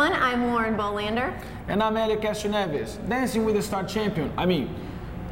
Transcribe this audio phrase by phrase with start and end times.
[0.00, 0.22] everyone.
[0.22, 1.42] I'm Lauren Bolander.
[1.66, 4.32] And I'm Helio Castroneves, dancing with the star champion.
[4.36, 4.72] I mean,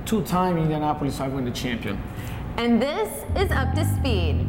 [0.05, 2.03] two-time Indianapolis 500 champion.
[2.57, 4.45] And this is Up to Speed.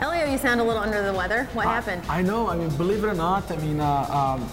[0.00, 1.44] Helio, you sound a little under the weather.
[1.52, 2.02] What happened?
[2.08, 2.48] I know.
[2.48, 4.48] I mean, believe it or not, I mean, uh, um,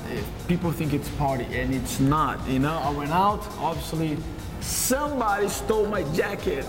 [0.48, 2.48] people think it's party, and it's not.
[2.48, 3.44] You know, I went out.
[3.58, 4.18] Obviously,
[4.62, 6.64] somebody stole my jacket.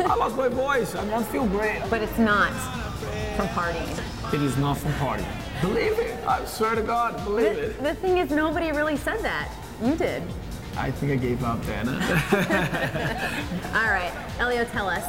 [0.00, 0.94] I lost my voice.
[0.94, 1.82] I don't feel great.
[1.90, 2.52] But it's not
[3.36, 4.32] from partying.
[4.34, 5.26] It is not from partying.
[5.62, 6.26] Believe it.
[6.26, 7.82] I swear to God, believe The, it.
[7.82, 9.50] the thing is, nobody really said that.
[9.82, 10.22] You did.
[10.76, 11.88] I think I gave up then.
[13.74, 15.04] All right, Helio, tell us.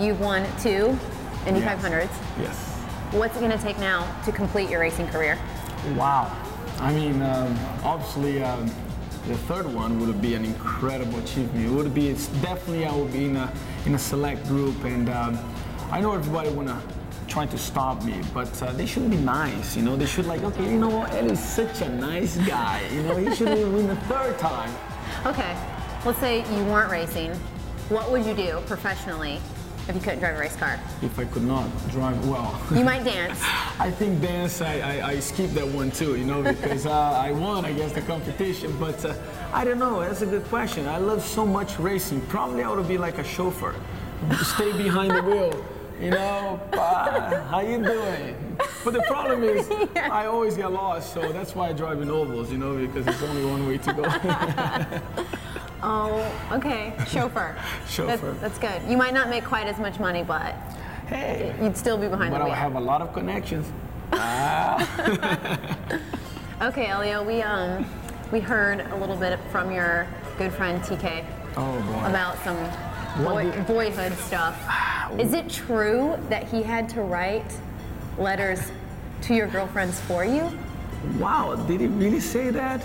[0.00, 0.98] You've won two
[1.46, 1.82] Indy Yes.
[1.84, 2.08] 500s.
[2.40, 2.70] yes.
[3.12, 5.38] What's it going to take now to complete your racing career?
[5.94, 6.32] Wow.
[6.80, 8.68] I mean, um, obviously, um,
[9.26, 11.66] the third one would be an incredible achievement.
[11.66, 13.52] It would be, it's definitely, I would be in a,
[13.86, 15.38] in a select group, and um,
[15.90, 16.80] I know everybody wanna
[17.26, 19.96] try to stop me, but uh, they should be nice, you know.
[19.96, 23.16] They should like, okay, you know what, Ellie's such a nice guy, you know.
[23.16, 24.72] He should win the third time.
[25.24, 25.56] Okay,
[26.04, 27.34] let's say you weren't racing.
[27.88, 29.40] What would you do professionally
[29.88, 30.80] if you couldn't drive a race car?
[31.02, 32.58] If I could not drive well.
[32.74, 33.38] You might dance.
[33.78, 37.32] I think dance, I, I, I skipped that one too, you know, because uh, I
[37.32, 38.74] won, I guess, the competition.
[38.78, 39.14] But uh,
[39.52, 40.86] I don't know, that's a good question.
[40.88, 42.20] I love so much racing.
[42.22, 43.74] Probably I would be like a chauffeur,
[44.42, 45.64] stay behind the wheel,
[46.00, 48.56] you know, uh, how you doing?
[48.84, 52.50] But the problem is, I always get lost, so that's why I drive in ovals,
[52.50, 55.34] you know, because it's only one way to go.
[55.86, 57.54] Oh, okay, chauffeur.
[57.88, 58.32] Chauffeur.
[58.32, 58.90] That, that's good.
[58.90, 60.54] You might not make quite as much money, but
[61.08, 62.52] hey, you'd still be behind but the wheel.
[62.54, 63.70] But I have a lot of connections.
[64.12, 66.00] ah.
[66.62, 67.84] Okay, Helio, we um
[68.32, 70.06] we heard a little bit from your
[70.38, 71.24] good friend TK
[71.56, 71.78] Oh
[72.08, 72.56] about some
[73.24, 74.56] boy, boyhood stuff.
[75.18, 77.58] Is it true that he had to write
[78.16, 78.60] letters
[79.22, 80.48] to your girlfriends for you?
[81.18, 82.80] Wow, did he really say that?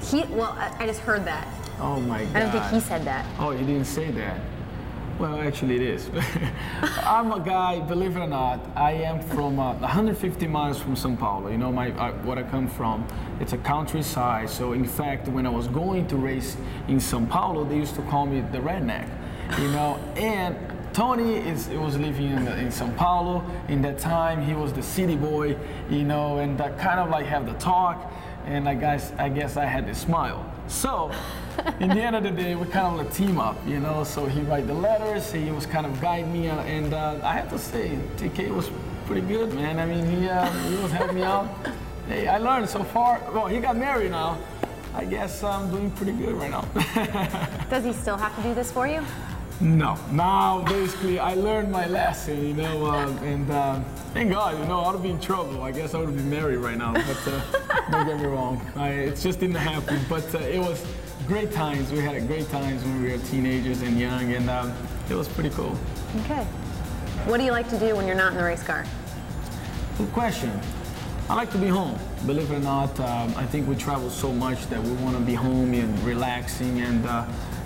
[0.00, 1.46] He well, I, I just heard that.
[1.80, 2.36] Oh my god.
[2.36, 3.26] I don't think he said that.
[3.38, 4.40] Oh, he didn't say that.
[5.18, 6.10] Well, actually, it is.
[6.82, 8.58] I'm a guy, believe it or not.
[8.74, 11.50] I am from uh, 150 miles from São Paulo.
[11.50, 13.06] You know, my uh, what I come from.
[13.38, 14.50] It's a countryside.
[14.50, 16.56] So, in fact, when I was going to race
[16.88, 19.08] in São Paulo, they used to call me the redneck.
[19.60, 20.56] You know, and
[20.92, 23.44] Tony is was living in, in São Paulo.
[23.68, 25.56] In that time, he was the city boy.
[25.90, 28.12] You know, and I kind of like have the talk,
[28.46, 30.44] and I guess I guess I had to smile.
[30.66, 31.10] So,
[31.80, 34.04] in the end of the day, we kind of like team up, you know.
[34.04, 37.34] So he write the letters, he was kind of guide me, uh, and uh, I
[37.34, 38.70] have to say, TK was
[39.06, 39.78] pretty good, man.
[39.78, 41.48] I mean, he uh, he was helping me out.
[42.08, 43.20] Hey, I learned so far.
[43.32, 44.38] Well, he got married now.
[44.94, 46.64] I guess I'm doing pretty good right now.
[47.70, 49.02] Does he still have to do this for you?
[49.60, 53.80] No, now basically I learned my lesson, you know, uh, and uh,
[54.12, 55.62] thank God, you know, I would be in trouble.
[55.62, 57.40] I guess I would be married right now, but uh,
[57.90, 60.00] don't get me wrong, I, it just didn't happen.
[60.08, 60.84] But uh, it was
[61.26, 61.90] great times.
[61.92, 64.72] We had great times when we were teenagers and young, and um,
[65.08, 65.76] it was pretty cool.
[66.24, 66.44] Okay.
[67.26, 68.84] What do you like to do when you're not in the race car?
[69.96, 70.60] Good question.
[71.30, 71.98] I like to be home.
[72.26, 75.22] Believe it or not, um, I think we travel so much that we want to
[75.22, 77.24] be home and relaxing and uh,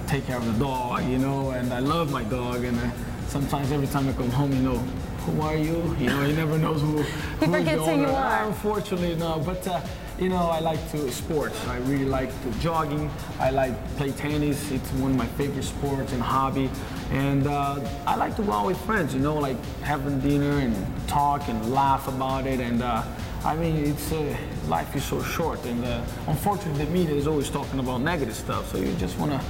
[0.08, 1.50] take care of the dog, you know.
[1.50, 2.90] And I love my dog, and uh,
[3.28, 5.94] sometimes every time I come home, you know, who are you?
[6.00, 7.02] You know, he never knows who.
[7.02, 8.46] who is forgets who you are.
[8.46, 9.42] Unfortunately, no.
[9.44, 9.80] But uh,
[10.18, 11.56] you know, I like to sports.
[11.68, 13.10] I really like to jogging.
[13.38, 14.70] I like play tennis.
[14.70, 16.70] It's one of my favorite sports and hobby.
[17.10, 19.14] And uh, I like to go out with friends.
[19.14, 20.74] You know, like having dinner and
[21.06, 22.60] talk and laugh about it.
[22.60, 23.04] And uh,
[23.44, 24.36] I mean, it's uh,
[24.66, 25.62] life is so short.
[25.66, 28.72] And uh, unfortunately, the media is always talking about negative stuff.
[28.72, 29.40] So you just want to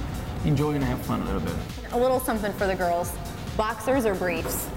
[0.45, 1.53] enjoy and have fun a little bit.
[1.91, 3.13] A little something for the girls.
[3.57, 4.69] Boxers or briefs?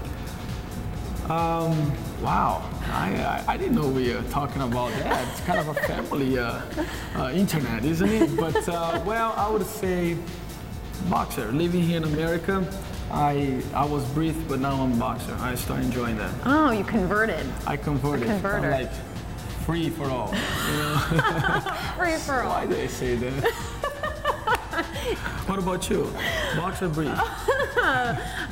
[1.29, 3.15] Um, wow, I,
[3.47, 5.25] I, I didn't know we were talking about that.
[5.29, 6.61] It's kind of a family uh,
[7.15, 8.35] uh, internet, isn't it?
[8.35, 10.17] But uh, well, I would say
[11.09, 11.49] boxer.
[11.53, 12.67] Living here in America,
[13.09, 15.33] I I was brief, but now I'm boxer.
[15.39, 16.33] I start enjoying that.
[16.45, 17.45] Oh, you converted.
[17.65, 18.27] I converted.
[18.27, 18.73] converter.
[18.73, 18.91] I'm like
[19.65, 20.27] free for all.
[20.33, 20.95] You know?
[21.97, 22.49] Free for all.
[22.49, 23.53] Why they say that?
[25.47, 26.11] what about you?
[26.55, 27.11] Boxer, brief?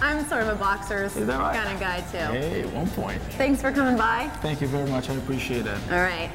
[0.04, 1.56] I'm sort of a boxer's right?
[1.56, 2.18] kind of guy too.
[2.18, 3.22] Hey, one point.
[3.34, 4.30] Thanks for coming by.
[4.42, 5.10] Thank you very much.
[5.10, 5.78] I appreciate it.
[5.92, 6.32] All right.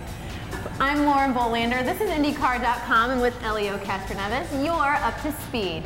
[0.81, 1.85] I'm Lauren Bolander.
[1.85, 5.83] This is IndyCar.com, and with Helio Castroneves, you're up to speed.